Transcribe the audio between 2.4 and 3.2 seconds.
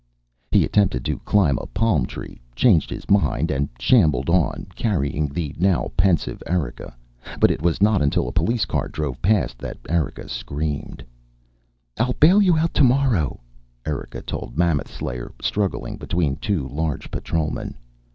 changed his